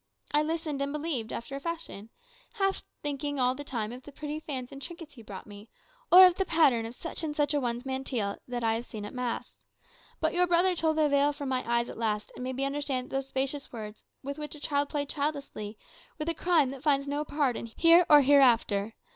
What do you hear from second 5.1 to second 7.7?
you brought me, or of the pattern of such and such an